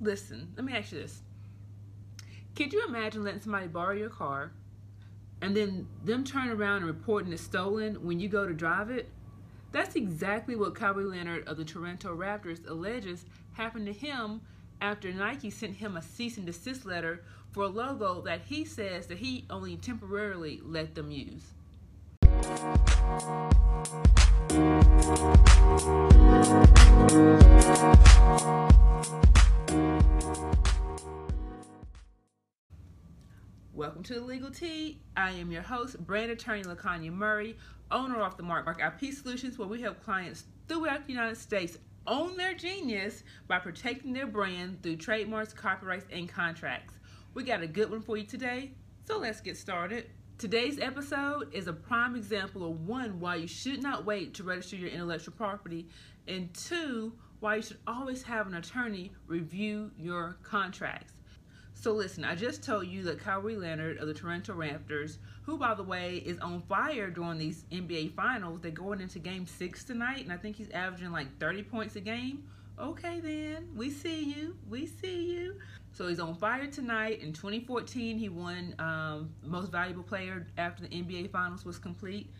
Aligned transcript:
Listen, 0.00 0.52
let 0.56 0.64
me 0.64 0.72
ask 0.72 0.92
you 0.92 0.98
this. 0.98 1.20
Could 2.56 2.72
you 2.72 2.84
imagine 2.86 3.22
letting 3.22 3.40
somebody 3.40 3.66
borrow 3.66 3.94
your 3.94 4.08
car 4.08 4.52
and 5.42 5.54
then 5.56 5.86
them 6.04 6.24
turn 6.24 6.48
around 6.48 6.78
and 6.78 6.86
reporting 6.86 7.32
it 7.32 7.40
stolen 7.40 7.94
when 8.04 8.18
you 8.18 8.28
go 8.28 8.46
to 8.46 8.54
drive 8.54 8.90
it? 8.90 9.10
That's 9.72 9.96
exactly 9.96 10.56
what 10.56 10.74
Kawhi 10.74 11.08
Leonard 11.08 11.46
of 11.46 11.56
the 11.56 11.64
Toronto 11.64 12.16
Raptors 12.16 12.66
alleges 12.68 13.24
happened 13.52 13.86
to 13.86 13.92
him 13.92 14.40
after 14.80 15.12
Nike 15.12 15.50
sent 15.50 15.76
him 15.76 15.96
a 15.96 16.02
cease 16.02 16.38
and 16.38 16.46
desist 16.46 16.86
letter 16.86 17.22
for 17.52 17.64
a 17.64 17.68
logo 17.68 18.22
that 18.22 18.40
he 18.46 18.64
says 18.64 19.06
that 19.06 19.18
he 19.18 19.44
only 19.50 19.76
temporarily 19.76 20.60
let 20.64 20.94
them 20.94 21.10
use. 21.10 21.52
Welcome 34.00 34.14
to 34.14 34.20
the 34.20 34.26
Legal 34.26 34.50
Tea. 34.50 34.98
I 35.14 35.32
am 35.32 35.52
your 35.52 35.60
host, 35.60 35.98
brand 36.06 36.30
attorney 36.30 36.62
LaConya 36.62 37.12
Murray, 37.12 37.58
owner 37.90 38.22
of 38.22 38.34
the 38.38 38.42
Mark 38.42 38.64
Mark 38.64 38.80
IP 38.80 39.12
Solutions, 39.12 39.58
where 39.58 39.68
we 39.68 39.82
help 39.82 40.02
clients 40.02 40.44
throughout 40.68 41.06
the 41.06 41.12
United 41.12 41.36
States 41.36 41.76
own 42.06 42.34
their 42.38 42.54
genius 42.54 43.24
by 43.46 43.58
protecting 43.58 44.14
their 44.14 44.26
brand 44.26 44.82
through 44.82 44.96
trademarks, 44.96 45.52
copyrights, 45.52 46.06
and 46.10 46.30
contracts. 46.30 46.94
We 47.34 47.42
got 47.42 47.60
a 47.60 47.66
good 47.66 47.90
one 47.90 48.00
for 48.00 48.16
you 48.16 48.24
today, 48.24 48.72
so 49.06 49.18
let's 49.18 49.42
get 49.42 49.58
started. 49.58 50.08
Today's 50.38 50.78
episode 50.78 51.52
is 51.52 51.66
a 51.66 51.74
prime 51.74 52.16
example 52.16 52.70
of 52.70 52.88
one, 52.88 53.20
why 53.20 53.34
you 53.34 53.46
should 53.46 53.82
not 53.82 54.06
wait 54.06 54.32
to 54.32 54.44
register 54.44 54.76
your 54.76 54.88
intellectual 54.88 55.34
property, 55.34 55.88
and 56.26 56.54
two, 56.54 57.12
why 57.40 57.56
you 57.56 57.62
should 57.62 57.80
always 57.86 58.22
have 58.22 58.46
an 58.46 58.54
attorney 58.54 59.12
review 59.26 59.90
your 59.98 60.38
contracts. 60.42 61.12
So 61.80 61.92
listen, 61.92 62.26
I 62.26 62.34
just 62.34 62.62
told 62.62 62.88
you 62.88 63.02
that 63.04 63.20
Kawhi 63.20 63.58
Leonard 63.58 63.96
of 63.96 64.06
the 64.06 64.12
Toronto 64.12 64.52
Raptors, 64.52 65.16
who 65.44 65.56
by 65.56 65.72
the 65.72 65.82
way 65.82 66.16
is 66.16 66.38
on 66.40 66.60
fire 66.68 67.08
during 67.08 67.38
these 67.38 67.64
NBA 67.72 68.12
finals, 68.12 68.60
they're 68.60 68.70
going 68.70 69.00
into 69.00 69.18
game 69.18 69.46
six 69.46 69.82
tonight, 69.82 70.22
and 70.22 70.30
I 70.30 70.36
think 70.36 70.56
he's 70.56 70.68
averaging 70.72 71.10
like 71.10 71.38
30 71.38 71.62
points 71.62 71.96
a 71.96 72.00
game. 72.00 72.44
Okay 72.78 73.20
then, 73.20 73.68
we 73.74 73.88
see 73.88 74.24
you, 74.24 74.58
we 74.68 74.84
see 74.84 75.32
you. 75.32 75.54
So 75.92 76.06
he's 76.06 76.20
on 76.20 76.34
fire 76.34 76.66
tonight. 76.66 77.22
In 77.22 77.32
2014, 77.32 78.18
he 78.18 78.28
won 78.28 78.74
um, 78.78 79.30
most 79.42 79.72
valuable 79.72 80.02
player 80.02 80.46
after 80.58 80.82
the 80.82 80.88
NBA 80.88 81.30
finals 81.30 81.64
was 81.64 81.78
complete. 81.78 82.30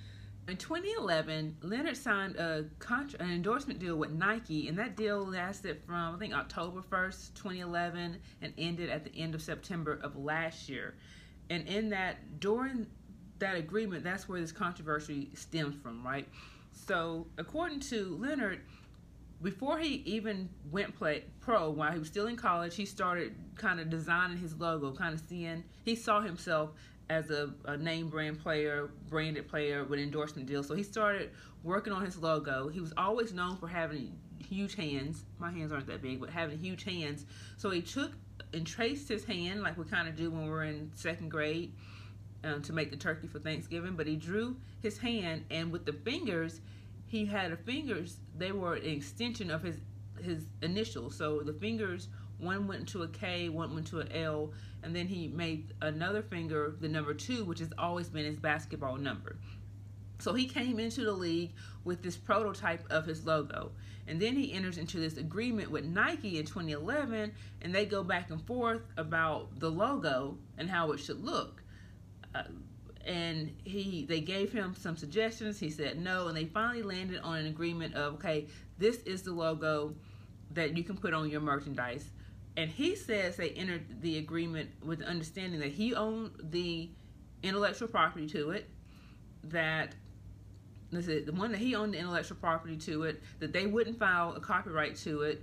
In 0.49 0.57
2011, 0.57 1.59
Leonard 1.63 1.97
signed 1.97 2.37
a 2.37 2.65
contra- 2.79 3.21
an 3.21 3.31
endorsement 3.31 3.79
deal 3.79 3.97
with 3.97 4.11
Nike, 4.11 4.69
and 4.69 4.79
that 4.79 4.97
deal 4.97 5.25
lasted 5.25 5.81
from 5.87 6.17
I 6.17 6.19
think 6.19 6.35
October 6.35 6.83
1st, 6.83 7.35
2011, 7.35 8.21
and 8.43 8.53
ended 8.59 8.91
at 8.91 9.05
the 9.05 9.15
end 9.15 9.35
of 9.35 9.43
September 9.43 10.01
of 10.03 10.17
last 10.17 10.69
year. 10.69 10.97
And 11.51 11.69
in 11.69 11.91
that, 11.91 12.41
during 12.41 12.87
that 13.39 13.57
agreement, 13.57 14.05
that's 14.05 14.29
where 14.29 14.41
this 14.41 14.53
controversy 14.53 15.31
stems 15.35 15.77
from, 15.83 16.05
right? 16.05 16.29
So, 16.73 17.27
according 17.39 17.81
to 17.81 18.17
Leonard, 18.21 18.61
before 19.43 19.79
he 19.79 20.03
even 20.07 20.49
went 20.71 20.95
play 20.97 21.25
pro, 21.41 21.71
while 21.71 21.93
he 21.93 21.99
was 21.99 22.09
still 22.09 22.27
in 22.27 22.37
college, 22.37 22.77
he 22.77 22.85
started 22.85 23.35
kind 23.57 23.81
of 23.81 23.89
designing 23.89 24.37
his 24.37 24.55
logo, 24.57 24.93
kind 24.93 25.15
of 25.15 25.21
seeing 25.21 25.65
he 25.85 25.95
saw 25.95 26.21
himself 26.21 26.71
as 27.11 27.31
a, 27.31 27.51
a, 27.65 27.77
name 27.77 28.09
brand 28.09 28.41
player, 28.41 28.89
branded 29.09 29.49
player 29.49 29.85
with 29.85 29.99
endorsement 29.99 30.47
deals. 30.47 30.69
So 30.69 30.77
he 30.77 30.85
started 30.85 31.31
working 31.65 31.93
on 31.93 32.05
his 32.05 32.17
logo. 32.17 32.69
He 32.69 32.81
was 32.81 32.93
always 32.97 33.35
known 33.35 33.57
for 33.57 33.67
having 33.67 34.17
huge 34.39 34.77
hands. 34.77 35.25
My 35.41 35.51
hands 35.51 35.73
aren't 35.73 35.89
that 35.89 36.03
big, 36.03 36.21
but 36.21 36.31
having 36.31 36.59
huge 36.59 36.85
hands. 36.85 37.27
So 37.57 37.69
he 37.71 37.83
took 37.83 38.13
and 38.55 38.65
traced 38.65 39.09
his 39.09 39.25
hand 39.25 39.61
like 39.61 39.77
we 39.77 39.85
kind 39.85 40.09
of 40.09 40.15
do 40.15 40.31
when 40.31 40.49
we're 40.49 40.65
in 40.65 40.93
second 40.95 41.31
grade 41.31 41.73
um, 42.45 42.63
to 42.63 42.73
make 42.73 42.93
the 42.93 42.97
turkey 42.97 43.27
for 43.27 43.41
Thanksgiving. 43.41 43.97
But 43.97 44.07
he 44.07 44.15
drew 44.15 44.57
his 44.81 44.97
hand, 44.97 45.45
and 45.51 45.73
with 45.73 45.85
the 45.85 45.93
fingers, 45.93 46.61
he 47.07 47.27
had 47.27 47.51
the 47.51 47.57
fingers. 47.57 48.19
They 48.39 48.53
were 48.53 48.75
an 48.75 48.87
extension 48.87 49.51
of 49.51 49.63
his 49.63 49.79
his 50.23 50.45
initials. 50.63 51.17
So 51.17 51.41
the 51.41 51.55
fingers 51.55 52.09
one 52.41 52.67
went 52.67 52.81
into 52.81 53.03
a 53.03 53.09
K, 53.09 53.49
one 53.49 53.75
went 53.75 53.87
to 53.89 54.01
an 54.01 54.11
L, 54.13 54.53
and 54.83 54.95
then 54.95 55.07
he 55.07 55.29
made 55.29 55.75
another 55.83 56.23
finger 56.23 56.75
the 56.81 56.89
number 56.89 57.15
two, 57.15 57.45
which 57.45 57.59
has 57.59 57.71
always 57.79 58.09
been 58.09 58.25
his 58.25 58.37
basketball 58.37 58.97
number. 58.97 59.37
So 60.19 60.35
he 60.35 60.47
came 60.47 60.79
into 60.79 61.05
the 61.05 61.13
league 61.13 61.53
with 61.85 62.03
this 62.03 62.17
prototype 62.17 62.85
of 62.91 63.07
his 63.07 63.27
logo. 63.27 63.73
And 64.07 64.21
then 64.21 64.35
he 64.35 64.53
enters 64.53 64.77
into 64.77 64.99
this 64.99 65.17
agreement 65.17 65.71
with 65.71 65.85
Nike 65.85 66.39
in 66.39 66.45
2011, 66.45 67.33
and 67.63 67.75
they 67.75 67.87
go 67.87 68.03
back 68.03 68.31
and 68.31 68.45
forth 68.47 68.83
about 68.97 69.59
the 69.61 69.71
logo 69.71 70.37
and 70.59 70.69
how 70.69 70.93
it 70.93 70.99
should 70.99 71.25
look. 71.25 71.63
Uh, 72.35 72.43
and 73.07 73.55
he 73.65 74.05
they 74.09 74.21
gave 74.21 74.53
him 74.53 74.75
some 74.79 74.97
suggestions. 74.97 75.59
He 75.59 75.71
said 75.71 75.99
no, 75.99 76.29
and 76.29 76.37
they 76.37 76.45
finally 76.45 76.83
landed 76.83 77.21
on 77.21 77.39
an 77.39 77.47
agreement 77.47 77.95
of 77.95 78.15
okay, 78.15 78.47
this 78.79 78.99
is 79.05 79.23
the 79.23 79.33
logo 79.33 79.95
that 80.53 80.77
you 80.77 80.85
can 80.85 80.97
put 80.97 81.15
on 81.15 81.31
your 81.31 81.41
merchandise 81.41 82.11
and 82.61 82.71
he 82.71 82.95
says 82.95 83.37
they 83.37 83.51
entered 83.51 84.03
the 84.03 84.19
agreement 84.19 84.69
with 84.85 84.99
the 84.99 85.07
understanding 85.07 85.61
that 85.61 85.71
he 85.71 85.95
owned 85.95 86.33
the 86.51 86.91
intellectual 87.43 87.89
property 87.89 88.27
to 88.27 88.51
it, 88.51 88.69
that 89.45 89.95
the 90.93 91.33
one 91.33 91.53
that 91.53 91.59
he 91.59 91.75
owned 91.75 91.95
the 91.95 91.99
intellectual 91.99 92.37
property 92.37 92.77
to 92.77 93.05
it, 93.05 93.23
that 93.39 93.55
they 93.55 93.67
wouldn't 93.67 93.99
file 93.99 94.35
a 94.35 94.41
copyright 94.41 94.95
to 94.97 95.23
it, 95.23 95.43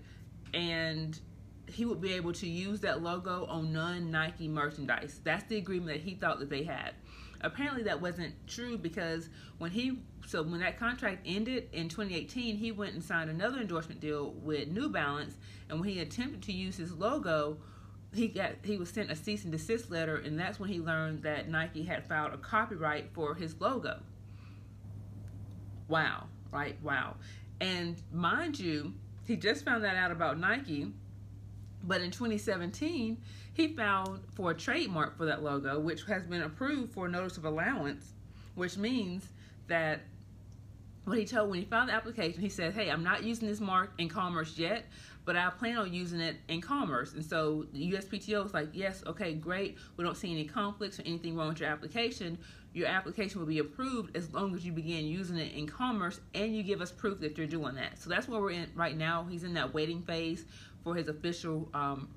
and 0.53 1.19
he 1.65 1.85
would 1.85 1.99
be 1.99 2.13
able 2.13 2.33
to 2.33 2.47
use 2.47 2.81
that 2.81 3.01
logo 3.01 3.45
on 3.45 3.73
non 3.73 4.11
Nike 4.11 4.47
merchandise. 4.47 5.19
That's 5.23 5.43
the 5.45 5.57
agreement 5.57 5.97
that 5.97 6.01
he 6.01 6.13
thought 6.13 6.37
that 6.37 6.51
they 6.51 6.63
had. 6.63 6.93
Apparently, 7.41 7.83
that 7.83 8.01
wasn't 8.01 8.33
true 8.47 8.77
because 8.77 9.29
when 9.57 9.71
he 9.71 9.99
so 10.25 10.43
when 10.43 10.59
that 10.59 10.77
contract 10.77 11.21
ended 11.25 11.69
in 11.71 11.89
2018, 11.89 12.57
he 12.57 12.71
went 12.71 12.93
and 12.93 13.03
signed 13.03 13.29
another 13.29 13.59
endorsement 13.59 14.01
deal 14.01 14.33
with 14.41 14.67
New 14.67 14.89
Balance, 14.89 15.37
and 15.69 15.79
when 15.79 15.89
he 15.89 15.99
attempted 15.99 16.41
to 16.43 16.51
use 16.51 16.75
his 16.75 16.91
logo, 16.91 17.57
he 18.13 18.27
got 18.27 18.53
he 18.63 18.77
was 18.77 18.89
sent 18.89 19.11
a 19.11 19.15
cease 19.15 19.43
and 19.43 19.51
desist 19.51 19.89
letter, 19.89 20.17
and 20.17 20.39
that's 20.39 20.59
when 20.59 20.69
he 20.69 20.79
learned 20.79 21.23
that 21.23 21.49
Nike 21.49 21.83
had 21.83 22.05
filed 22.07 22.33
a 22.33 22.37
copyright 22.37 23.13
for 23.13 23.35
his 23.35 23.59
logo. 23.59 23.99
Wow, 25.87 26.27
right? 26.51 26.77
Wow. 26.83 27.15
And 27.61 27.95
mind 28.11 28.59
you, 28.59 28.93
he 29.25 29.35
just 29.35 29.65
found 29.65 29.83
that 29.83 29.95
out 29.95 30.11
about 30.11 30.39
Nike, 30.39 30.91
but 31.87 32.01
in 32.01 32.11
2017, 32.11 33.17
he 33.53 33.67
filed 33.69 34.19
for 34.35 34.51
a 34.51 34.53
trademark 34.53 35.17
for 35.17 35.25
that 35.25 35.41
logo, 35.41 35.79
which 35.79 36.03
has 36.03 36.23
been 36.25 36.43
approved 36.43 36.91
for 36.93 37.07
notice 37.07 37.37
of 37.37 37.45
allowance, 37.45 38.13
which 38.55 38.77
means 38.77 39.29
that 39.67 40.01
what 41.05 41.17
he 41.17 41.25
told 41.25 41.49
when 41.49 41.59
he 41.59 41.65
filed 41.65 41.87
the 41.87 41.93
application, 41.93 42.41
he 42.41 42.49
said, 42.49 42.73
"Hey, 42.73 42.91
I'm 42.91 43.03
not 43.03 43.23
using 43.23 43.47
this 43.47 43.61
mark 43.61 43.93
in 43.97 44.09
commerce 44.09 44.57
yet, 44.57 44.85
but 45.23 45.37
I 45.37 45.49
plan 45.49 45.77
on 45.77 45.93
using 45.93 46.19
it 46.19 46.35
in 46.49 46.59
commerce." 46.59 47.13
And 47.13 47.25
so 47.25 47.65
the 47.71 47.93
USPTO 47.93 48.45
is 48.45 48.53
like, 48.53 48.69
"Yes, 48.73 49.03
okay, 49.07 49.33
great. 49.33 49.77
We 49.95 50.03
don't 50.03 50.17
see 50.17 50.31
any 50.31 50.43
conflicts 50.43 50.99
or 50.99 51.03
anything 51.03 51.37
wrong 51.37 51.47
with 51.47 51.61
your 51.61 51.69
application. 51.69 52.37
Your 52.73 52.87
application 52.87 53.39
will 53.39 53.47
be 53.47 53.59
approved 53.59 54.17
as 54.17 54.33
long 54.33 54.53
as 54.53 54.65
you 54.65 54.73
begin 54.73 55.05
using 55.05 55.37
it 55.37 55.53
in 55.53 55.65
commerce 55.65 56.19
and 56.35 56.53
you 56.53 56.61
give 56.61 56.81
us 56.81 56.91
proof 56.91 57.21
that 57.21 57.37
you're 57.37 57.47
doing 57.47 57.75
that." 57.75 57.97
So 57.97 58.09
that's 58.09 58.27
where 58.27 58.41
we're 58.41 58.51
in 58.51 58.69
right 58.75 58.97
now. 58.97 59.23
He's 59.29 59.45
in 59.45 59.53
that 59.53 59.73
waiting 59.73 60.01
phase 60.01 60.45
for 60.83 60.95
his 60.95 61.07
official 61.07 61.69
um, 61.73 62.07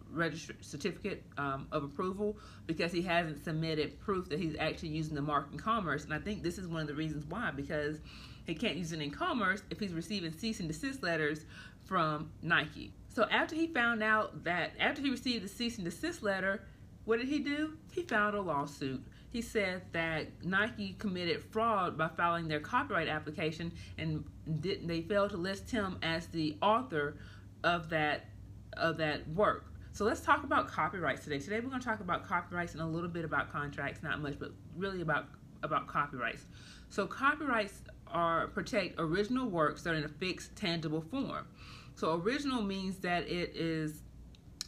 certificate 0.61 1.25
um, 1.39 1.67
of 1.73 1.85
approval 1.85 2.39
because 2.67 2.93
he 2.93 3.03
hasn't 3.03 3.43
submitted 3.43 3.99
proof 4.01 4.29
that 4.29 4.39
he's 4.39 4.57
actually 4.59 4.91
using 4.91 5.15
the 5.15 5.23
mark 5.23 5.49
in 5.53 5.59
commerce. 5.59 6.05
And 6.05 6.15
I 6.15 6.19
think 6.19 6.43
this 6.43 6.59
is 6.59 6.67
one 6.67 6.83
of 6.83 6.87
the 6.87 6.95
reasons 6.95 7.25
why 7.27 7.51
because 7.51 7.99
he 8.47 8.55
can't 8.55 8.77
use 8.77 8.93
it 8.93 9.01
in 9.01 9.11
commerce 9.11 9.63
if 9.71 9.81
he's 9.81 9.93
receiving 9.93 10.33
cease 10.33 10.61
and 10.61 10.69
desist 10.69 11.03
letters 11.03 11.45
from 11.85 12.31
Nike. 12.43 12.93
So 13.09 13.27
after 13.31 13.57
he 13.57 13.67
found 13.67 14.03
out 14.03 14.45
that 14.45 14.73
after 14.79 15.03
he 15.03 15.11
received 15.11 15.45
the 15.45 15.49
cease 15.49 15.77
and 15.77 15.85
desist 15.85 16.23
letter, 16.23 16.63
what 17.05 17.19
did 17.19 17.29
he 17.29 17.41
do? 17.41 17.77
He 17.93 18.03
filed 18.03 18.35
a 18.35 18.41
lawsuit. 18.41 19.05
He 19.31 19.43
said 19.43 19.83
that 19.93 20.29
Nike 20.45 20.95
committed 20.99 21.43
fraud 21.43 21.97
by 21.97 22.09
filing 22.09 22.49
their 22.49 22.61
copyright 22.61 23.09
application 23.09 23.73
and 23.99 24.25
didn't 24.61 24.87
they 24.89 25.03
failed 25.03 25.31
to 25.31 25.37
list 25.37 25.71
him 25.71 25.99
as 26.03 26.27
the 26.27 26.57
author 26.61 27.17
of 27.63 27.91
that 27.91 28.25
of 28.77 28.97
that 28.99 29.29
work. 29.29 29.67
So 29.93 30.05
let's 30.05 30.21
talk 30.21 30.45
about 30.45 30.69
copyrights 30.69 31.25
today. 31.25 31.39
Today 31.39 31.61
we're 31.61 31.69
going 31.69 31.81
to 31.81 31.87
talk 31.87 32.01
about 32.01 32.27
copyrights 32.27 32.75
and 32.75 32.83
a 32.83 32.87
little 32.87 33.09
bit 33.09 33.25
about 33.25 33.53
contracts, 33.53 34.03
not 34.03 34.21
much, 34.21 34.39
but 34.39 34.53
really 34.77 35.03
about 35.03 35.27
about 35.63 35.87
copyrights. 35.87 36.47
So 36.89 37.07
copyrights 37.07 37.83
are 38.07 38.49
protect 38.49 38.95
original 38.99 39.49
works 39.49 39.83
that 39.83 39.95
are 39.95 39.97
in 39.97 40.05
a 40.05 40.09
fixed, 40.09 40.57
tangible 40.57 41.01
form. 41.01 41.47
So 41.95 42.15
original 42.15 42.63
means 42.63 42.99
that 42.99 43.25
it 43.25 43.55
is 43.55 44.03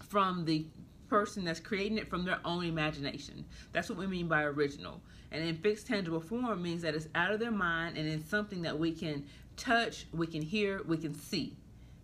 from 0.09 0.45
the 0.45 0.67
person 1.09 1.45
that's 1.45 1.61
creating 1.61 1.99
it 1.99 2.09
from 2.09 2.25
their 2.25 2.41
own 2.45 2.65
imagination. 2.65 3.45
That's 3.73 3.89
what 3.89 3.99
we 3.99 4.07
mean 4.07 4.29
by 4.29 4.43
original. 4.45 5.01
And 5.31 5.43
in 5.43 5.57
fixed, 5.57 5.87
tangible 5.87 6.21
form 6.21 6.63
means 6.63 6.83
that 6.83 6.95
it's 6.95 7.09
out 7.15 7.33
of 7.33 7.41
their 7.41 7.51
mind 7.51 7.97
and 7.97 8.09
it's 8.09 8.29
something 8.29 8.63
that 8.63 8.79
we 8.79 8.93
can 8.93 9.25
touch, 9.57 10.07
we 10.13 10.27
can 10.27 10.43
hear, 10.43 10.83
we 10.87 10.97
can 10.97 11.15
see. 11.15 11.57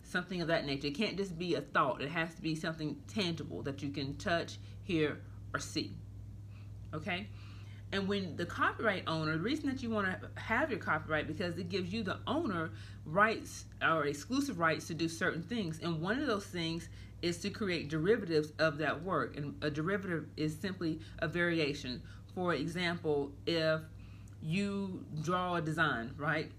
Something 0.08 0.40
of 0.40 0.48
that 0.48 0.66
nature. 0.66 0.88
It 0.88 0.94
can't 0.96 1.16
just 1.16 1.38
be 1.38 1.54
a 1.54 1.60
thought. 1.60 2.00
It 2.00 2.10
has 2.10 2.34
to 2.34 2.42
be 2.42 2.54
something 2.54 2.96
tangible 3.06 3.62
that 3.62 3.82
you 3.82 3.90
can 3.90 4.16
touch, 4.16 4.58
hear, 4.82 5.20
or 5.54 5.60
see. 5.60 5.92
Okay? 6.94 7.28
And 7.92 8.06
when 8.06 8.36
the 8.36 8.44
copyright 8.44 9.04
owner, 9.06 9.32
the 9.32 9.42
reason 9.42 9.68
that 9.68 9.82
you 9.82 9.90
want 9.90 10.06
to 10.06 10.40
have 10.40 10.70
your 10.70 10.78
copyright 10.78 11.26
because 11.26 11.56
it 11.56 11.68
gives 11.70 11.92
you 11.92 12.02
the 12.02 12.18
owner 12.26 12.70
rights 13.06 13.64
or 13.82 14.04
exclusive 14.04 14.58
rights 14.58 14.86
to 14.88 14.94
do 14.94 15.08
certain 15.08 15.42
things. 15.42 15.80
And 15.82 16.00
one 16.02 16.18
of 16.18 16.26
those 16.26 16.44
things 16.44 16.88
is 17.22 17.38
to 17.38 17.50
create 17.50 17.88
derivatives 17.88 18.52
of 18.58 18.78
that 18.78 19.02
work. 19.02 19.36
And 19.36 19.54
a 19.62 19.70
derivative 19.70 20.26
is 20.36 20.56
simply 20.56 21.00
a 21.20 21.28
variation. 21.28 22.02
For 22.34 22.54
example, 22.54 23.32
if 23.46 23.80
you 24.42 25.04
draw 25.22 25.56
a 25.56 25.62
design, 25.62 26.12
right? 26.16 26.52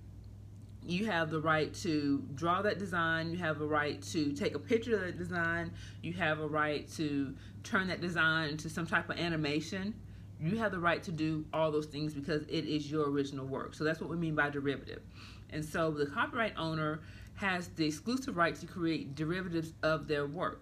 You 0.86 1.06
have 1.06 1.30
the 1.30 1.40
right 1.40 1.74
to 1.76 2.24
draw 2.36 2.62
that 2.62 2.80
design. 2.80 3.32
You 3.32 3.38
have 3.38 3.62
a 3.62 3.66
right 3.66 4.02
to 4.14 4.32
take 4.34 4.56
a 4.56 4.60
picture 4.60 4.96
of 4.96 5.02
that 5.02 5.18
design. 5.18 5.72
You 6.02 6.14
have 6.14 6.40
a 6.40 6.48
right 6.48 6.90
to 6.94 7.36
turn 7.64 7.88
that 7.88 8.02
design 8.02 8.50
into 8.50 8.70
some 8.70 8.88
type 8.88 9.10
of 9.10 9.20
animation 9.20 9.94
you 10.42 10.58
have 10.58 10.72
the 10.72 10.80
right 10.80 11.04
to 11.04 11.12
do 11.12 11.46
all 11.54 11.72
those 11.72 11.86
things 11.86 12.14
because 12.14 12.44
it 12.44 12.66
is 12.66 12.90
your 12.90 13.10
original 13.10 13.46
work. 13.46 13.74
So 13.74 13.84
that's 13.84 14.00
what 14.00 14.10
we 14.10 14.16
mean 14.16 14.36
by 14.36 14.50
derivative. 14.50 15.02
And 15.50 15.64
so 15.64 15.92
the 15.92 16.06
copyright 16.06 16.54
owner 16.58 17.02
has 17.36 17.68
the 17.70 17.86
exclusive 17.86 18.38
right 18.38 18.56
to 18.56 18.66
create 18.66 19.16
derivatives 19.16 19.74
of 19.84 20.08
their 20.08 20.28
work. 20.28 20.62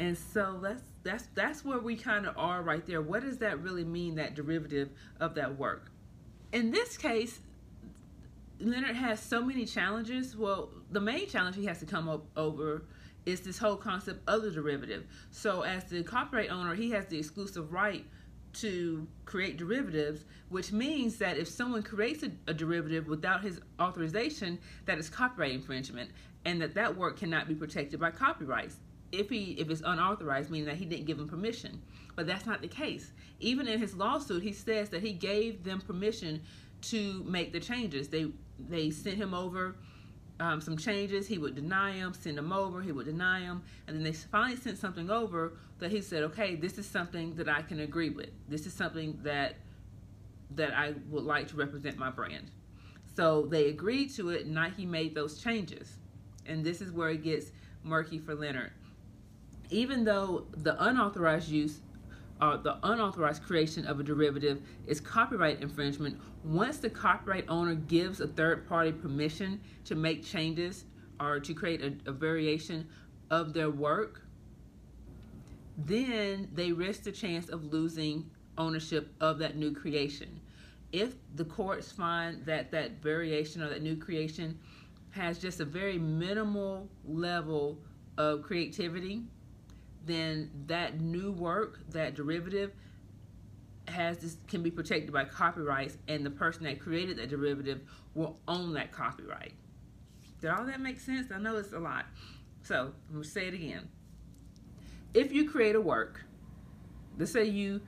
And 0.00 0.16
so 0.16 0.58
that's 0.62 0.82
that's 1.02 1.28
that's 1.34 1.64
where 1.64 1.78
we 1.78 1.94
kind 1.94 2.26
of 2.26 2.36
are 2.36 2.62
right 2.62 2.84
there. 2.86 3.02
What 3.02 3.22
does 3.22 3.38
that 3.38 3.60
really 3.60 3.84
mean 3.84 4.16
that 4.16 4.34
derivative 4.34 4.90
of 5.20 5.34
that 5.34 5.58
work? 5.58 5.90
In 6.52 6.70
this 6.70 6.96
case, 6.96 7.40
Leonard 8.60 8.96
has 8.96 9.20
so 9.20 9.44
many 9.44 9.64
challenges. 9.64 10.36
Well, 10.36 10.70
the 10.90 11.00
main 11.00 11.28
challenge 11.28 11.56
he 11.56 11.66
has 11.66 11.78
to 11.80 11.86
come 11.86 12.08
up 12.08 12.26
over 12.36 12.84
is 13.26 13.40
this 13.40 13.58
whole 13.58 13.76
concept 13.76 14.20
of 14.28 14.42
the 14.42 14.50
derivative. 14.50 15.06
So 15.30 15.62
as 15.62 15.84
the 15.84 16.02
copyright 16.02 16.50
owner, 16.50 16.74
he 16.74 16.90
has 16.90 17.06
the 17.06 17.18
exclusive 17.18 17.72
right 17.72 18.04
to 18.54 19.06
create 19.24 19.56
derivatives, 19.56 20.24
which 20.48 20.72
means 20.72 21.16
that 21.18 21.36
if 21.36 21.48
someone 21.48 21.82
creates 21.82 22.22
a, 22.22 22.30
a, 22.48 22.54
derivative 22.54 23.06
without 23.06 23.42
his 23.42 23.60
authorization, 23.78 24.58
that 24.86 24.98
is 24.98 25.08
copyright 25.08 25.52
infringement, 25.52 26.10
and 26.44 26.60
that 26.60 26.74
that 26.74 26.96
work 26.96 27.16
cannot 27.16 27.46
be 27.46 27.54
protected 27.54 28.00
by 28.00 28.10
copyrights. 28.10 28.76
If 29.12 29.28
he 29.28 29.52
if 29.58 29.70
it's 29.70 29.82
unauthorized, 29.84 30.50
meaning 30.50 30.66
that 30.66 30.76
he 30.76 30.84
didn't 30.84 31.06
give 31.06 31.18
him 31.18 31.28
permission, 31.28 31.80
but 32.16 32.26
that's 32.26 32.46
not 32.46 32.60
the 32.60 32.68
case. 32.68 33.12
Even 33.40 33.66
in 33.66 33.78
his 33.78 33.94
lawsuit, 33.94 34.42
he 34.42 34.52
says 34.52 34.88
that 34.90 35.02
he 35.02 35.12
gave 35.12 35.64
them 35.64 35.80
permission 35.80 36.40
to 36.82 37.24
make 37.24 37.52
the 37.52 37.60
changes. 37.60 38.08
They 38.08 38.26
they 38.68 38.90
sent 38.90 39.16
him 39.16 39.34
over 39.34 39.76
um, 40.40 40.60
some 40.60 40.76
changes. 40.76 41.26
He 41.26 41.38
would 41.38 41.54
deny 41.54 41.98
them, 41.98 42.14
send 42.14 42.38
them 42.38 42.52
over. 42.52 42.80
He 42.80 42.92
would 42.92 43.06
deny 43.06 43.40
them, 43.40 43.62
and 43.86 43.96
then 43.96 44.02
they 44.02 44.12
finally 44.12 44.56
sent 44.56 44.78
something 44.78 45.10
over 45.10 45.52
that 45.78 45.90
he 45.90 46.00
said, 46.00 46.22
"Okay, 46.24 46.54
this 46.56 46.78
is 46.78 46.86
something 46.86 47.34
that 47.36 47.48
I 47.48 47.62
can 47.62 47.80
agree 47.80 48.10
with. 48.10 48.30
This 48.48 48.66
is 48.66 48.72
something 48.72 49.18
that 49.22 49.56
that 50.56 50.74
I 50.74 50.94
would 51.08 51.24
like 51.24 51.48
to 51.48 51.56
represent 51.56 51.98
my 51.98 52.10
brand." 52.10 52.50
So 53.16 53.46
they 53.46 53.68
agreed 53.68 54.10
to 54.14 54.30
it, 54.30 54.46
and 54.46 54.54
Nike 54.54 54.86
made 54.86 55.14
those 55.14 55.42
changes, 55.42 55.96
and 56.46 56.64
this 56.64 56.80
is 56.80 56.90
where 56.90 57.10
it 57.10 57.22
gets 57.22 57.52
murky 57.84 58.18
for 58.18 58.34
Leonard. 58.34 58.72
Even 59.68 60.04
though 60.04 60.46
the 60.56 60.82
unauthorized 60.82 61.48
use 61.48 61.80
uh, 62.40 62.56
the 62.56 62.78
unauthorized 62.82 63.42
creation 63.42 63.86
of 63.86 64.00
a 64.00 64.02
derivative 64.02 64.62
is 64.86 65.00
copyright 65.00 65.60
infringement 65.60 66.18
once 66.44 66.78
the 66.78 66.88
copyright 66.88 67.44
owner 67.48 67.74
gives 67.74 68.20
a 68.20 68.26
third 68.26 68.66
party 68.68 68.92
permission 68.92 69.60
to 69.84 69.94
make 69.94 70.24
changes 70.24 70.84
or 71.20 71.38
to 71.38 71.52
create 71.52 71.82
a, 71.82 71.92
a 72.08 72.12
variation 72.12 72.88
of 73.30 73.52
their 73.52 73.70
work, 73.70 74.22
then 75.76 76.48
they 76.54 76.72
risk 76.72 77.04
the 77.04 77.12
chance 77.12 77.48
of 77.48 77.64
losing 77.64 78.28
ownership 78.58 79.12
of 79.20 79.38
that 79.38 79.56
new 79.56 79.72
creation. 79.72 80.40
If 80.92 81.14
the 81.36 81.44
courts 81.44 81.92
find 81.92 82.44
that 82.46 82.70
that 82.72 83.02
variation 83.02 83.62
or 83.62 83.68
that 83.68 83.82
new 83.82 83.96
creation 83.96 84.58
has 85.10 85.38
just 85.38 85.60
a 85.60 85.64
very 85.64 85.98
minimal 85.98 86.88
level 87.04 87.78
of 88.18 88.42
creativity, 88.42 89.22
then 90.10 90.50
that 90.66 91.00
new 91.00 91.32
work, 91.32 91.78
that 91.90 92.14
derivative, 92.14 92.72
has 93.88 94.18
this 94.18 94.36
can 94.48 94.62
be 94.62 94.70
protected 94.70 95.12
by 95.12 95.24
copyrights, 95.24 95.98
and 96.08 96.24
the 96.24 96.30
person 96.30 96.64
that 96.64 96.80
created 96.80 97.18
that 97.18 97.28
derivative 97.28 97.80
will 98.14 98.38
own 98.48 98.72
that 98.74 98.92
copyright. 98.92 99.52
Did 100.40 100.50
all 100.50 100.64
that 100.64 100.80
make 100.80 101.00
sense? 101.00 101.30
I 101.32 101.38
know 101.38 101.56
it's 101.56 101.72
a 101.72 101.78
lot. 101.78 102.06
So 102.62 102.92
I'm 103.08 103.14
gonna 103.14 103.24
say 103.24 103.48
it 103.48 103.54
again. 103.54 103.88
If 105.12 105.32
you 105.32 105.48
create 105.48 105.74
a 105.74 105.80
work, 105.80 106.24
let's 107.18 107.32
say 107.32 107.44
you 107.44 107.80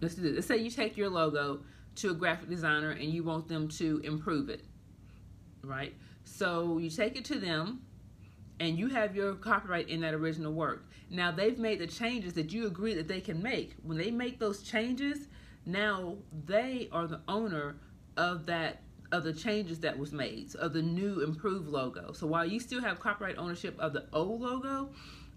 let's 0.00 0.14
do 0.14 0.22
this. 0.22 0.34
Let's 0.34 0.46
say 0.46 0.58
you 0.58 0.70
take 0.70 0.96
your 0.96 1.08
logo 1.08 1.60
to 1.96 2.10
a 2.10 2.14
graphic 2.14 2.48
designer 2.48 2.90
and 2.90 3.04
you 3.04 3.22
want 3.24 3.48
them 3.48 3.68
to 3.68 4.00
improve 4.04 4.48
it, 4.48 4.64
right? 5.62 5.94
So 6.24 6.78
you 6.78 6.90
take 6.90 7.16
it 7.16 7.24
to 7.26 7.38
them 7.38 7.82
and 8.60 8.78
you 8.78 8.88
have 8.88 9.16
your 9.16 9.34
copyright 9.34 9.88
in 9.88 10.00
that 10.02 10.14
original 10.14 10.52
work. 10.52 10.89
Now 11.10 11.32
they've 11.32 11.58
made 11.58 11.80
the 11.80 11.86
changes 11.86 12.34
that 12.34 12.52
you 12.52 12.66
agree 12.66 12.94
that 12.94 13.08
they 13.08 13.20
can 13.20 13.42
make. 13.42 13.74
When 13.82 13.98
they 13.98 14.10
make 14.10 14.38
those 14.38 14.62
changes, 14.62 15.26
now 15.66 16.16
they 16.46 16.88
are 16.92 17.06
the 17.06 17.20
owner 17.28 17.76
of 18.16 18.46
that 18.46 18.82
of 19.12 19.24
the 19.24 19.32
changes 19.32 19.80
that 19.80 19.98
was 19.98 20.12
made 20.12 20.54
of 20.54 20.72
the 20.72 20.82
new 20.82 21.24
improved 21.24 21.66
logo. 21.66 22.12
So 22.12 22.28
while 22.28 22.46
you 22.46 22.60
still 22.60 22.80
have 22.80 23.00
copyright 23.00 23.38
ownership 23.38 23.76
of 23.80 23.92
the 23.92 24.06
old 24.12 24.40
logo, 24.40 24.90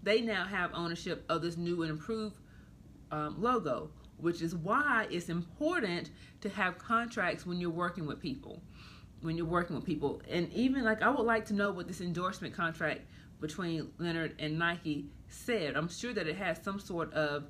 they 0.04 0.20
now 0.20 0.44
have 0.44 0.70
ownership 0.74 1.24
of 1.28 1.42
this 1.42 1.56
new 1.56 1.82
and 1.82 1.90
improved 1.90 2.36
um, 3.10 3.34
logo, 3.42 3.90
which 4.18 4.42
is 4.42 4.54
why 4.54 5.08
it's 5.10 5.28
important 5.28 6.10
to 6.42 6.48
have 6.50 6.78
contracts 6.78 7.44
when 7.44 7.60
you're 7.60 7.70
working 7.70 8.06
with 8.06 8.20
people 8.20 8.62
when 9.24 9.38
you're 9.38 9.46
working 9.46 9.74
with 9.74 9.84
people. 9.84 10.20
And 10.30 10.52
even 10.52 10.84
like 10.84 11.02
I 11.02 11.08
would 11.08 11.24
like 11.24 11.46
to 11.46 11.54
know 11.54 11.72
what 11.72 11.88
this 11.88 12.00
endorsement 12.00 12.54
contract 12.54 13.00
between 13.40 13.90
Leonard 13.98 14.34
and 14.38 14.58
Nike 14.58 15.06
said. 15.34 15.76
I'm 15.76 15.88
sure 15.88 16.12
that 16.14 16.26
it 16.26 16.36
has 16.36 16.62
some 16.62 16.78
sort 16.80 17.12
of 17.12 17.44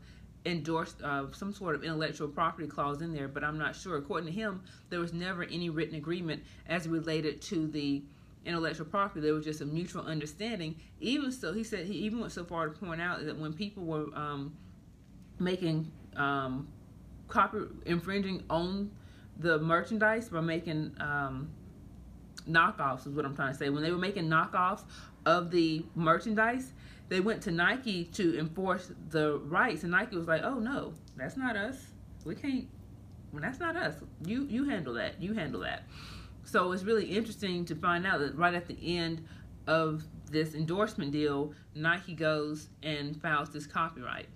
endorsed 0.47 1.03
uh, 1.03 1.27
some 1.33 1.53
sort 1.53 1.75
of 1.75 1.85
intellectual 1.85 2.29
property 2.29 2.69
clause 2.69 3.01
in 3.01 3.15
there, 3.15 3.29
but 3.29 3.43
I'm 3.43 3.59
not 3.59 3.75
sure. 3.75 3.97
According 3.97 4.27
to 4.27 4.33
him, 4.33 4.63
there 4.91 5.01
was 5.01 5.13
never 5.13 5.45
any 5.45 5.71
written 5.71 5.97
agreement 5.97 6.43
as 6.69 6.87
related 6.87 7.41
to 7.43 7.67
the 7.67 8.03
intellectual 8.45 8.87
property. 8.87 9.21
There 9.21 9.35
was 9.35 9.45
just 9.45 9.61
a 9.61 9.67
mutual 9.67 10.03
understanding. 10.03 10.77
Even 11.01 11.33
so, 11.33 11.53
he 11.53 11.65
said 11.65 11.87
he 11.87 11.95
even 11.95 12.21
went 12.21 12.33
so 12.33 12.45
far 12.45 12.69
to 12.69 12.79
point 12.79 13.01
out 13.01 13.25
that 13.25 13.39
when 13.39 13.53
people 13.53 13.85
were 13.85 14.07
um, 14.15 14.55
making 15.39 15.91
um, 16.17 16.69
copy 17.29 17.59
infringing 17.87 18.43
on 18.51 18.91
the 19.39 19.59
merchandise 19.59 20.29
by 20.29 20.41
making 20.41 20.95
um, 21.01 21.51
knockoffs 22.49 23.07
is 23.07 23.15
what 23.15 23.25
I'm 23.25 23.35
trying 23.35 23.53
to 23.53 23.59
say. 23.59 23.71
When 23.71 23.83
they 23.83 23.91
were 23.91 23.99
making 23.99 24.29
knockoffs 24.29 24.85
of 25.27 25.51
the 25.51 25.85
merchandise, 25.95 26.73
they 27.09 27.21
went 27.21 27.43
to 27.43 27.51
Nike 27.51 28.05
to 28.05 28.39
enforce 28.39 28.91
the 29.11 29.39
rights, 29.39 29.83
and 29.83 29.93
Nike 29.93 30.17
was 30.17 30.27
like, 30.27 30.43
"Oh 30.43 30.59
no, 30.59 30.95
that's 31.17 31.37
not 31.37 31.57
us. 31.57 31.87
We 32.25 32.35
can't. 32.35 32.67
Well, 33.33 33.43
that's 33.43 33.61
not 33.61 33.77
us. 33.77 33.95
You 34.25 34.45
you 34.45 34.65
handle 34.65 34.95
that. 34.95 35.21
You 35.21 35.35
handle 35.35 35.61
that." 35.61 35.85
So 36.45 36.73
it's 36.73 36.85
really 36.85 37.07
interesting 37.07 37.65
to 37.67 37.75
find 37.75 38.07
out 38.07 38.21
that 38.21 38.37
right 38.37 38.55
at 38.55 38.67
the 38.67 38.79
end 38.99 39.27
of 39.67 40.05
this 40.31 40.55
endorsement 40.55 41.13
deal, 41.13 41.53
Nike 41.75 42.15
goes 42.15 42.69
and 42.83 43.21
files 43.21 43.51
this 43.51 43.67
copyright, 43.67 44.29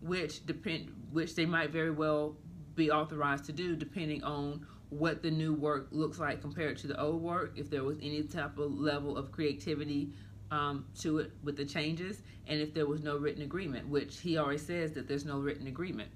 which 0.00 0.44
depend 0.46 0.92
which 1.12 1.34
they 1.34 1.46
might 1.46 1.70
very 1.70 1.90
well 1.90 2.36
be 2.74 2.90
authorized 2.90 3.44
to 3.46 3.52
do 3.52 3.76
depending 3.76 4.22
on 4.24 4.66
what 4.90 5.22
the 5.22 5.30
new 5.30 5.54
work 5.54 5.88
looks 5.90 6.18
like 6.18 6.40
compared 6.40 6.76
to 6.78 6.86
the 6.86 7.00
old 7.00 7.20
work, 7.20 7.52
if 7.56 7.68
there 7.70 7.82
was 7.82 7.98
any 8.00 8.22
type 8.22 8.58
of 8.58 8.72
level 8.72 9.16
of 9.16 9.32
creativity 9.32 10.12
um, 10.50 10.86
to 11.00 11.18
it 11.18 11.32
with 11.42 11.56
the 11.56 11.64
changes, 11.64 12.22
and 12.46 12.60
if 12.60 12.74
there 12.74 12.86
was 12.86 13.02
no 13.02 13.16
written 13.16 13.42
agreement, 13.42 13.88
which 13.88 14.20
he 14.20 14.38
already 14.38 14.58
says 14.58 14.92
that 14.92 15.08
there's 15.08 15.24
no 15.24 15.38
written 15.38 15.66
agreement. 15.66 16.10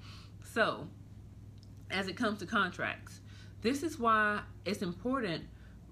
So, 0.45 0.87
as 1.91 2.09
it 2.09 2.17
comes 2.17 2.39
to 2.41 2.47
contracts, 2.47 3.21
this 3.63 3.83
is 3.83 3.99
why 3.99 4.41
it's 4.65 4.83
important 4.83 5.45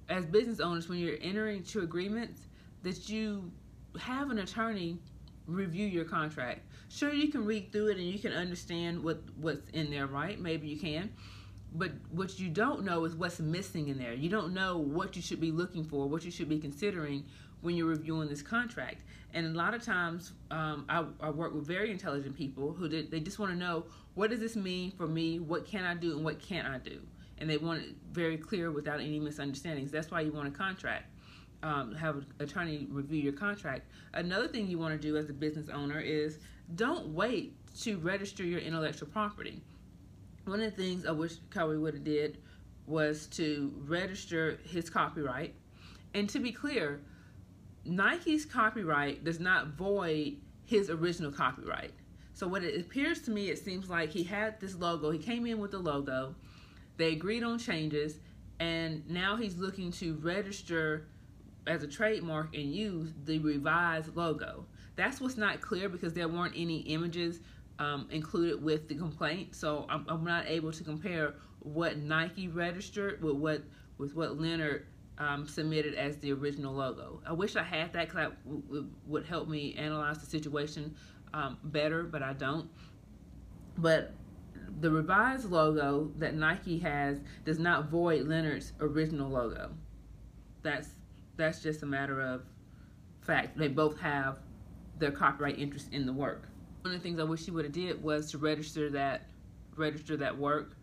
as 0.09 0.25
business 0.25 0.61
owners 0.61 0.89
when 0.89 0.99
you're 0.99 1.19
entering 1.21 1.59
into 1.59 1.81
agreements 1.81 2.43
that 2.83 3.09
you 3.09 3.51
have 3.99 4.31
an 4.31 4.39
attorney 4.39 4.99
review 5.47 5.87
your 5.87 6.05
contract. 6.05 6.61
Sure, 6.89 7.13
you 7.13 7.29
can 7.29 7.45
read 7.45 7.73
through 7.73 7.89
it 7.89 7.97
and 7.97 8.07
you 8.07 8.19
can 8.19 8.33
understand 8.33 9.03
what 9.03 9.23
what's 9.37 9.69
in 9.71 9.91
there, 9.91 10.07
right? 10.07 10.41
Maybe 10.41 10.69
you 10.69 10.79
can 10.79 11.11
but 11.77 11.93
what 12.11 12.39
you 12.39 12.49
don't 12.49 12.85
know 12.85 13.05
is 13.05 13.15
what's 13.15 13.39
missing 13.39 13.89
in 13.89 13.99
there. 13.99 14.15
You 14.15 14.29
don't 14.29 14.55
know 14.55 14.79
what 14.79 15.15
you 15.15 15.23
should 15.23 15.41
be 15.41 15.51
looking 15.51 15.85
for, 15.85 16.09
what 16.09 16.25
you 16.25 16.31
should 16.31 16.49
be 16.49 16.59
considering 16.59 17.25
when 17.67 17.77
you're 17.77 17.89
reviewing 17.89 18.29
this 18.29 18.43
contract. 18.43 19.03
And 19.35 19.45
a 19.45 19.51
lot 19.51 19.75
of 19.75 19.83
times, 19.83 20.33
um, 20.53 20.87
I, 20.89 21.05
I, 21.21 21.31
work 21.31 21.53
with 21.53 21.67
very 21.67 21.91
intelligent 21.91 22.37
people 22.37 22.73
who 22.73 22.89
did, 22.89 23.11
they 23.11 23.21
just 23.21 23.39
want 23.41 23.51
to 23.53 23.59
know 23.59 23.85
what 24.15 24.31
does 24.31 24.39
this 24.41 24.55
mean 24.57 24.93
for 24.93 25.07
me? 25.07 25.41
What 25.41 25.67
can 25.67 25.85
I 25.85 25.95
do 25.95 26.13
and 26.17 26.25
what 26.25 26.41
can't 26.41 26.67
I 26.67 26.79
do? 26.79 27.01
And 27.39 27.51
they 27.51 27.59
want 27.59 27.83
it 27.83 27.97
very 28.13 28.39
clear 28.39 28.71
without 28.71 29.01
any 29.01 29.19
misunderstandings. 29.19 29.91
That's 29.91 30.11
why 30.11 30.21
you 30.23 30.33
want 30.33 30.49
a 30.49 30.53
contract. 30.53 31.07
um, 31.63 31.95
have 31.95 32.17
an 32.17 32.27
attorney 32.41 32.87
review 32.91 33.21
your 33.21 33.33
contract. 33.33 33.91
Another 34.15 34.49
thing 34.49 34.69
you 34.69 34.79
want 34.79 35.01
to 35.01 35.09
do 35.09 35.17
as 35.17 35.29
a 35.29 35.33
business 35.33 35.69
owner 35.69 36.01
is 36.01 36.39
don't 36.75 37.09
wait 37.09 37.55
to 37.83 37.99
register 37.99 38.45
your 38.45 38.61
intellectual 38.61 39.09
property. 39.09 39.61
One 40.45 40.61
of 40.61 40.77
the 40.77 40.83
things 40.83 41.07
I 41.07 41.11
wish 41.13 41.37
Kawhi 41.51 41.81
would 41.81 41.95
have 41.95 42.05
did 42.05 42.39
was 42.87 43.27
to 43.29 43.73
register 43.87 44.59
his 44.65 44.89
copyright. 44.89 45.55
And 46.15 46.29
to 46.31 46.39
be 46.39 46.53
clear, 46.53 47.01
Nike's 47.87 48.45
copyright 48.45 49.25
does 49.25 49.41
not 49.41 49.69
void 49.69 50.37
his 50.65 50.91
original 50.91 51.31
copyright. 51.31 51.93
So 52.35 52.47
what 52.47 52.63
it 52.63 52.79
appears 52.79 53.23
to 53.23 53.31
me, 53.31 53.49
it 53.49 53.59
seems 53.59 53.89
like 53.89 54.11
he 54.11 54.23
had 54.23 54.61
this 54.61 54.75
logo. 54.75 55.11
He 55.11 55.19
came 55.19 55.47
in 55.47 55.59
with 55.59 55.71
the 55.71 55.79
logo. 55.79 56.35
They 56.97 57.13
agreed 57.13 57.43
on 57.43 57.59
changes, 57.59 58.19
and 58.61 59.09
now 59.09 59.37
he's 59.37 59.57
looking 59.57 59.93
to 59.93 60.15
register 60.17 61.07
as 61.67 61.83
a 61.83 61.87
trademark 61.87 62.55
and 62.55 62.75
use 62.75 63.13
the 63.25 63.39
revised 63.39 64.17
logo. 64.17 64.67
That's 64.97 65.21
what's 65.21 65.37
not 65.37 65.61
clear 65.61 65.89
because 65.89 66.13
there 66.13 66.29
weren't 66.29 66.55
any 66.57 66.79
images 66.81 67.41
um, 67.79 68.09
included 68.11 68.63
with 68.63 68.89
the 68.89 68.95
complaint, 68.95 69.55
so 69.55 69.87
I'm, 69.89 70.07
I'm, 70.09 70.25
not 70.25 70.47
able 70.47 70.73
to 70.73 70.83
compare 70.83 71.35
what 71.61 71.99
Nike 71.99 72.49
registered 72.49 73.23
with 73.23 73.37
what 73.37 73.63
with 73.99 74.15
what 74.15 74.41
Leonard 74.41 74.87
um, 75.19 75.47
submitted 75.47 75.95
as 75.95 76.17
the 76.19 76.33
original 76.33 76.75
logo. 76.75 77.21
I 77.27 77.33
wish 77.33 77.57
I 77.57 77.63
had 77.63 77.93
that 77.95 78.09
because 78.09 78.31
that 78.31 78.85
would 79.07 79.25
help 79.25 79.49
me 79.49 79.75
analyze 79.75 80.19
the 80.19 80.27
situation 80.27 80.95
um, 81.33 81.59
better, 81.65 82.03
but 82.03 82.23
I 82.23 82.33
don't. 82.33 82.69
But 83.79 84.15
the 84.81 84.91
revised 84.91 85.51
logo 85.51 86.11
that 86.19 86.35
Nike 86.35 86.79
has 86.79 87.21
does 87.45 87.59
not 87.59 87.89
void 87.89 88.27
Leonard's 88.27 88.73
original 88.81 89.31
logo. 89.31 89.71
That's 90.63 90.89
that's 91.37 91.63
just 91.63 91.83
a 91.83 91.87
matter 91.87 92.21
of 92.21 92.43
fact. 93.21 93.57
They 93.57 93.69
both 93.69 93.99
have 94.01 94.39
their 94.99 95.11
copyright 95.11 95.59
interest 95.59 95.93
in 95.93 96.07
the 96.07 96.13
work. 96.13 96.49
One 96.83 96.95
of 96.95 97.01
the 97.01 97.03
things 97.03 97.21
I 97.21 97.25
wish 97.25 97.45
he 97.45 97.51
would 97.51 97.65
have 97.65 97.73
did 97.73 98.03
was 98.03 98.31
to 98.31 98.39
register 98.39 98.91
that 98.91 99.29
register 99.77 100.17
that 100.17 100.37
work 100.37 100.76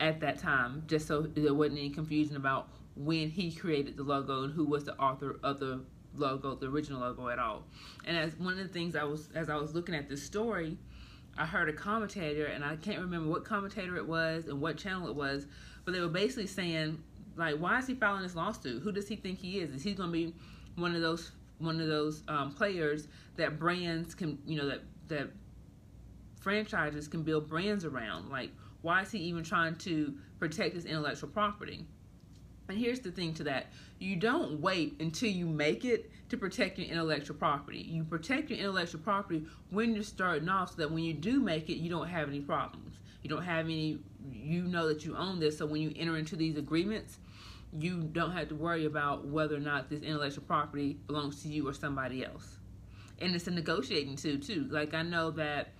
at 0.00 0.20
that 0.20 0.38
time, 0.38 0.82
just 0.86 1.06
so 1.06 1.22
there 1.22 1.54
wasn't 1.54 1.78
any 1.78 1.90
confusion 1.90 2.36
about 2.36 2.68
when 2.96 3.30
he 3.30 3.52
created 3.52 3.96
the 3.96 4.02
logo 4.02 4.44
and 4.44 4.52
who 4.52 4.64
was 4.64 4.84
the 4.84 4.96
author 4.98 5.38
of 5.42 5.60
the 5.60 5.80
logo, 6.16 6.54
the 6.54 6.66
original 6.66 7.00
logo 7.00 7.28
at 7.28 7.38
all. 7.38 7.64
And 8.04 8.16
as 8.16 8.36
one 8.36 8.54
of 8.54 8.58
the 8.58 8.72
things 8.72 8.96
I 8.96 9.04
was 9.04 9.28
as 9.34 9.48
I 9.48 9.56
was 9.56 9.74
looking 9.74 9.94
at 9.94 10.08
this 10.08 10.22
story, 10.22 10.76
I 11.38 11.46
heard 11.46 11.68
a 11.68 11.72
commentator, 11.72 12.46
and 12.46 12.64
I 12.64 12.76
can't 12.76 12.98
remember 12.98 13.30
what 13.30 13.44
commentator 13.44 13.96
it 13.96 14.06
was 14.06 14.46
and 14.46 14.60
what 14.60 14.76
channel 14.76 15.08
it 15.08 15.14
was, 15.14 15.46
but 15.84 15.92
they 15.92 16.00
were 16.00 16.08
basically 16.08 16.46
saying, 16.46 17.02
like, 17.36 17.56
why 17.56 17.78
is 17.78 17.86
he 17.86 17.94
filing 17.94 18.22
this 18.22 18.34
lawsuit? 18.34 18.82
Who 18.82 18.92
does 18.92 19.08
he 19.08 19.16
think 19.16 19.38
he 19.38 19.60
is? 19.60 19.70
Is 19.70 19.82
he 19.82 19.94
going 19.94 20.08
to 20.08 20.12
be 20.12 20.34
one 20.76 20.94
of 20.94 21.02
those 21.02 21.32
one 21.58 21.78
of 21.78 21.88
those 21.88 22.22
um, 22.26 22.52
players 22.52 23.06
that 23.36 23.58
brands 23.58 24.14
can, 24.14 24.38
you 24.46 24.56
know, 24.56 24.68
that 24.68 24.80
that 25.08 25.28
franchises 26.40 27.06
can 27.06 27.22
build 27.22 27.48
brands 27.48 27.84
around? 27.84 28.30
Like, 28.30 28.50
why 28.82 29.02
is 29.02 29.10
he 29.10 29.18
even 29.18 29.42
trying 29.42 29.76
to 29.76 30.14
protect 30.38 30.74
his 30.74 30.84
intellectual 30.84 31.28
property? 31.28 31.84
And 32.68 32.78
here's 32.78 33.00
the 33.00 33.10
thing 33.10 33.34
to 33.34 33.44
that 33.44 33.66
you 33.98 34.16
don't 34.16 34.60
wait 34.60 34.96
until 35.00 35.28
you 35.28 35.46
make 35.46 35.84
it 35.84 36.10
to 36.30 36.36
protect 36.36 36.78
your 36.78 36.88
intellectual 36.88 37.36
property. 37.36 37.80
You 37.80 38.04
protect 38.04 38.48
your 38.48 38.58
intellectual 38.58 39.00
property 39.00 39.44
when 39.70 39.92
you're 39.94 40.04
starting 40.04 40.48
off 40.48 40.70
so 40.70 40.76
that 40.76 40.90
when 40.90 41.02
you 41.02 41.12
do 41.12 41.40
make 41.40 41.68
it, 41.68 41.78
you 41.78 41.90
don't 41.90 42.08
have 42.08 42.28
any 42.28 42.40
problems. 42.40 42.96
You 43.22 43.28
don't 43.28 43.42
have 43.42 43.66
any, 43.66 43.98
you 44.32 44.62
know 44.62 44.88
that 44.88 45.04
you 45.04 45.16
own 45.16 45.40
this. 45.40 45.58
So 45.58 45.66
when 45.66 45.82
you 45.82 45.92
enter 45.96 46.16
into 46.16 46.36
these 46.36 46.56
agreements, 46.56 47.18
you 47.78 48.04
don't 48.12 48.32
have 48.32 48.48
to 48.48 48.54
worry 48.54 48.86
about 48.86 49.26
whether 49.26 49.56
or 49.56 49.60
not 49.60 49.90
this 49.90 50.02
intellectual 50.02 50.44
property 50.44 50.96
belongs 51.06 51.42
to 51.42 51.48
you 51.48 51.68
or 51.68 51.74
somebody 51.74 52.24
else. 52.24 52.56
And 53.20 53.34
it's 53.34 53.46
a 53.48 53.50
negotiating 53.50 54.16
too, 54.16 54.38
too. 54.38 54.66
Like 54.70 54.94
I 54.94 55.02
know 55.02 55.30
that 55.32 55.72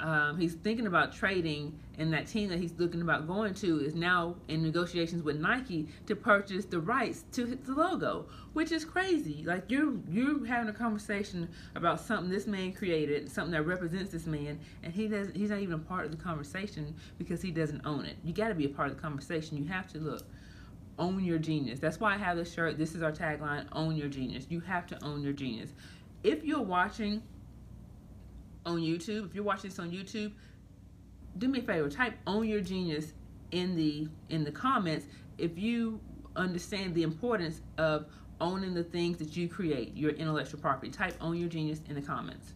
um, 0.00 0.38
he's 0.38 0.54
thinking 0.54 0.86
about 0.86 1.12
trading, 1.12 1.78
and 1.98 2.12
that 2.12 2.26
team 2.26 2.48
that 2.50 2.58
he's 2.58 2.72
looking 2.78 3.02
about 3.02 3.26
going 3.26 3.54
to 3.54 3.80
is 3.80 3.94
now 3.94 4.36
in 4.48 4.62
negotiations 4.62 5.22
with 5.22 5.36
Nike 5.38 5.88
to 6.06 6.14
purchase 6.14 6.64
the 6.64 6.78
rights 6.78 7.24
to 7.32 7.46
the 7.46 7.72
logo, 7.72 8.26
which 8.52 8.70
is 8.70 8.84
crazy. 8.84 9.42
Like 9.44 9.70
you're 9.70 9.94
you're 10.08 10.46
having 10.46 10.68
a 10.68 10.72
conversation 10.72 11.48
about 11.74 12.00
something 12.00 12.30
this 12.30 12.46
man 12.46 12.72
created, 12.72 13.30
something 13.30 13.52
that 13.52 13.62
represents 13.62 14.12
this 14.12 14.26
man, 14.26 14.58
and 14.82 14.92
he 14.92 15.08
doesn't. 15.08 15.36
he's 15.36 15.50
not 15.50 15.60
even 15.60 15.74
a 15.74 15.78
part 15.78 16.04
of 16.04 16.10
the 16.10 16.16
conversation 16.16 16.94
because 17.18 17.42
he 17.42 17.50
doesn't 17.50 17.84
own 17.84 18.04
it. 18.04 18.16
You 18.24 18.32
got 18.32 18.48
to 18.48 18.54
be 18.54 18.66
a 18.66 18.70
part 18.70 18.90
of 18.90 18.96
the 18.96 19.02
conversation. 19.02 19.56
You 19.56 19.64
have 19.66 19.88
to 19.92 19.98
look. 19.98 20.22
Own 20.98 21.22
your 21.22 21.38
genius. 21.38 21.78
That's 21.78 22.00
why 22.00 22.14
I 22.14 22.18
have 22.18 22.36
this 22.36 22.52
shirt. 22.52 22.76
This 22.76 22.96
is 22.96 23.02
our 23.02 23.12
tagline, 23.12 23.66
own 23.70 23.94
your 23.94 24.08
genius. 24.08 24.46
You 24.48 24.58
have 24.60 24.84
to 24.88 25.04
own 25.04 25.22
your 25.22 25.32
genius. 25.32 25.70
If 26.24 26.42
you're 26.42 26.60
watching 26.60 27.22
on 28.74 28.80
YouTube, 28.80 29.26
if 29.26 29.34
you're 29.34 29.44
watching 29.44 29.70
this 29.70 29.78
on 29.78 29.90
YouTube, 29.90 30.32
do 31.38 31.48
me 31.48 31.60
a 31.60 31.62
favor, 31.62 31.88
type 31.88 32.14
own 32.26 32.46
your 32.46 32.60
genius 32.60 33.12
in 33.50 33.76
the 33.76 34.08
in 34.28 34.44
the 34.44 34.52
comments 34.52 35.06
if 35.38 35.58
you 35.58 36.00
understand 36.36 36.94
the 36.94 37.02
importance 37.02 37.60
of 37.78 38.06
owning 38.40 38.74
the 38.74 38.84
things 38.84 39.18
that 39.18 39.36
you 39.36 39.48
create, 39.48 39.96
your 39.96 40.12
intellectual 40.12 40.60
property. 40.60 40.90
Type 40.90 41.16
own 41.20 41.36
your 41.36 41.48
genius 41.48 41.80
in 41.88 41.94
the 41.94 42.02
comments. 42.02 42.54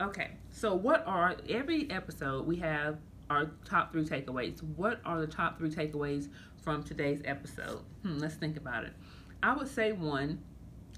Okay, 0.00 0.32
so 0.50 0.74
what 0.74 1.06
are 1.06 1.36
every 1.48 1.90
episode 1.90 2.46
we 2.46 2.56
have 2.56 2.98
our 3.30 3.46
top 3.64 3.92
three 3.92 4.04
takeaways. 4.04 4.60
What 4.76 5.00
are 5.04 5.20
the 5.20 5.26
top 5.26 5.58
three 5.58 5.70
takeaways 5.70 6.28
from 6.62 6.82
today's 6.82 7.22
episode? 7.24 7.82
Hmm, 8.02 8.18
let's 8.18 8.34
think 8.34 8.56
about 8.56 8.84
it. 8.84 8.92
I 9.42 9.54
would 9.54 9.68
say 9.68 9.92
one, 9.92 10.42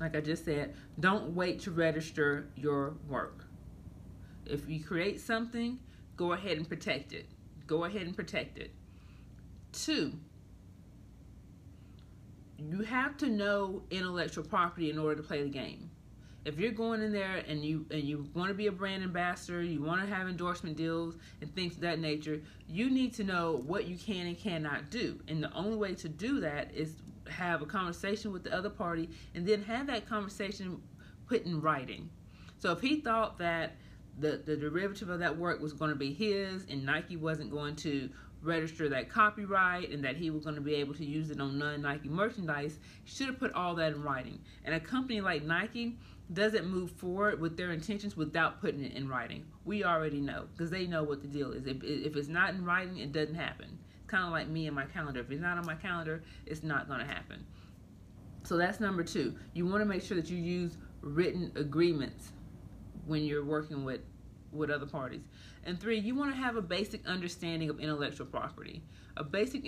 like 0.01 0.17
I 0.17 0.21
just 0.21 0.45
said, 0.45 0.75
don't 0.99 1.35
wait 1.35 1.61
to 1.61 1.71
register 1.71 2.49
your 2.57 2.95
work. 3.09 3.45
If 4.47 4.69
you 4.69 4.83
create 4.83 5.21
something, 5.21 5.79
go 6.17 6.33
ahead 6.33 6.57
and 6.57 6.69
protect 6.69 7.13
it. 7.13 7.27
Go 7.67 7.85
ahead 7.85 8.03
and 8.03 8.17
protect 8.17 8.59
it. 8.59 8.71
Two, 9.73 10.13
you 12.59 12.83
have 12.83 13.17
to 13.19 13.29
know 13.29 13.83
intellectual 13.91 14.45
property 14.45 14.91
in 14.91 14.99
order 14.99 15.17
to 15.17 15.23
play 15.23 15.43
the 15.43 15.49
game. 15.49 15.91
If 16.45 16.59
you're 16.59 16.73
going 16.73 17.03
in 17.03 17.13
there 17.13 17.45
and 17.47 17.65
you 17.65 17.87
and 17.91 18.03
you 18.03 18.27
want 18.35 18.49
to 18.49 18.55
be 18.55 18.67
a 18.67 18.73
brand 18.73 19.05
ambassador, 19.05 19.63
you 19.63 19.81
want 19.81 20.01
to 20.01 20.13
have 20.13 20.29
endorsement 20.29 20.77
deals 20.77 21.15
and 21.41 21.55
things 21.55 21.75
of 21.75 21.81
that 21.83 22.01
nature, 22.01 22.41
you 22.69 22.91
need 22.91 23.15
to 23.15 23.25
know 23.25 23.63
what 23.65 23.87
you 23.87 23.97
can 23.97 24.27
and 24.27 24.37
cannot 24.37 24.91
do. 24.91 25.21
And 25.29 25.43
the 25.43 25.53
only 25.55 25.77
way 25.77 25.95
to 25.95 26.09
do 26.09 26.41
that 26.41 26.75
is 26.75 26.97
have 27.29 27.63
a 27.63 27.67
conversation 27.67 28.33
with 28.33 28.43
the 28.43 28.53
other 28.53 28.71
party 28.71 29.09
and 29.35 29.47
then 29.47 29.63
have 29.63 29.87
that 29.87 30.09
conversation 30.09 30.83
put 31.29 31.47
in 31.47 31.61
writing. 31.61 32.11
So 32.59 32.73
if 32.73 32.81
he 32.81 33.01
thought 33.01 33.39
that 33.39 33.77
the, 34.19 34.43
the 34.45 34.57
derivative 34.57 35.09
of 35.09 35.19
that 35.21 35.37
work 35.37 35.61
was 35.61 35.73
going 35.73 35.91
to 35.91 35.97
be 35.97 36.13
his 36.13 36.65
and 36.69 36.85
Nike 36.85 37.17
wasn't 37.17 37.51
going 37.51 37.77
to 37.77 38.09
register 38.43 38.89
that 38.89 39.09
copyright 39.09 39.91
and 39.91 40.05
that 40.05 40.17
he 40.17 40.31
was 40.31 40.45
going 40.45 40.57
to 40.57 40.61
be 40.61 40.75
able 40.75 40.95
to 40.95 41.05
use 41.05 41.31
it 41.31 41.41
on 41.41 41.59
non-Nike 41.59 42.09
merchandise, 42.09 42.79
should 43.05 43.29
have 43.29 43.39
put 43.39 43.53
all 43.53 43.75
that 43.77 43.93
in 43.93 44.03
writing. 44.03 44.39
And 44.65 44.75
a 44.75 44.81
company 44.81 45.21
like 45.21 45.45
Nike 45.45 45.97
doesn't 46.33 46.67
move 46.67 46.91
forward 46.91 47.41
with 47.41 47.57
their 47.57 47.73
intentions 47.73 48.17
without 48.17 48.61
putting 48.61 48.85
it 48.85 48.93
in 48.95 49.09
writing. 49.09 49.45
We 49.65 49.85
already 49.85 50.21
know 50.21 50.47
because 50.53 50.71
they 50.71 50.87
know 50.87 51.05
what 51.05 51.23
the 51.23 51.29
deal 51.29 51.53
is. 51.53 51.67
If, 51.67 51.83
if 51.83 52.17
it's 52.17 52.29
not 52.29 52.51
in 52.51 52.65
writing, 52.65 52.99
it 52.99 53.13
doesn't 53.13 53.35
happen. 53.35 53.79
Kind 54.07 54.25
of 54.25 54.31
like 54.31 54.49
me 54.49 54.67
and 54.67 54.75
my 54.75 54.87
calendar. 54.87 55.21
If 55.21 55.31
it's 55.31 55.41
not 55.41 55.59
on 55.59 55.67
my 55.67 55.75
calendar, 55.75 56.23
it's 56.47 56.63
not 56.63 56.89
going 56.89 57.01
to 57.01 57.07
happen. 57.07 57.45
So 58.45 58.57
that's 58.57 58.81
number 58.81 59.05
two. 59.05 59.35
You 59.55 59.67
want 59.67 59.83
to 59.83 59.87
make 59.87 60.03
sure 60.03 60.17
that 60.17 60.29
you 60.29 60.37
use 60.37 60.77
written 61.01 61.53
agreements 61.55 62.33
when 63.07 63.25
you're 63.25 63.45
working 63.45 63.85
with 63.85 64.01
with 64.53 64.71
other 64.71 64.87
parties. 64.87 65.23
And 65.65 65.81
three, 65.81 65.99
you 65.99 66.15
want 66.15 66.35
to 66.35 66.37
have 66.37 66.57
a 66.57 66.63
basic 66.63 67.07
understanding 67.07 67.71
of 67.71 67.81
intellectual 67.81 68.27
property. 68.27 68.83
A 69.17 69.25
basic 69.25 69.65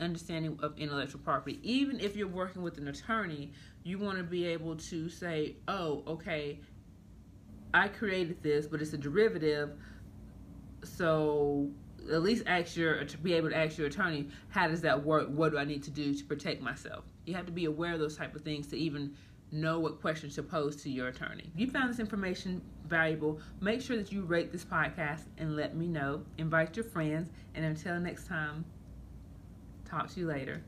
understanding 0.00 0.58
of 0.62 0.78
intellectual 0.78 1.20
property. 1.20 1.58
Even 1.62 2.00
if 2.00 2.16
you're 2.16 2.28
working 2.28 2.62
with 2.62 2.78
an 2.78 2.88
attorney, 2.88 3.52
you 3.84 3.98
want 3.98 4.18
to 4.18 4.24
be 4.24 4.46
able 4.46 4.76
to 4.76 5.08
say, 5.08 5.56
oh, 5.68 6.02
okay, 6.06 6.60
I 7.74 7.88
created 7.88 8.42
this, 8.42 8.66
but 8.66 8.80
it's 8.80 8.92
a 8.92 8.98
derivative. 8.98 9.72
So 10.84 11.70
at 12.10 12.22
least 12.22 12.44
ask 12.46 12.76
your 12.76 13.04
to 13.04 13.18
be 13.18 13.34
able 13.34 13.50
to 13.50 13.56
ask 13.56 13.78
your 13.78 13.86
attorney, 13.86 14.28
how 14.48 14.68
does 14.68 14.80
that 14.82 15.04
work? 15.04 15.28
What 15.28 15.52
do 15.52 15.58
I 15.58 15.64
need 15.64 15.82
to 15.84 15.90
do 15.90 16.14
to 16.14 16.24
protect 16.24 16.60
myself? 16.60 17.04
You 17.24 17.34
have 17.34 17.46
to 17.46 17.52
be 17.52 17.64
aware 17.64 17.94
of 17.94 18.00
those 18.00 18.16
type 18.16 18.34
of 18.34 18.42
things 18.42 18.66
to 18.68 18.76
even 18.76 19.14
know 19.52 19.78
what 19.78 20.00
questions 20.00 20.34
to 20.34 20.42
pose 20.42 20.76
to 20.82 20.90
your 20.90 21.08
attorney. 21.08 21.50
If 21.54 21.60
you 21.60 21.70
found 21.70 21.90
this 21.90 22.00
information 22.00 22.62
valuable, 22.86 23.40
make 23.60 23.80
sure 23.80 23.96
that 23.96 24.10
you 24.10 24.22
rate 24.22 24.50
this 24.50 24.64
podcast 24.64 25.24
and 25.38 25.54
let 25.54 25.76
me 25.76 25.86
know. 25.86 26.22
Invite 26.38 26.76
your 26.76 26.84
friends, 26.84 27.28
and 27.54 27.64
until 27.64 28.00
next 28.00 28.26
time, 28.26 28.64
talk 29.84 30.08
to 30.10 30.20
you 30.20 30.26
later. 30.26 30.62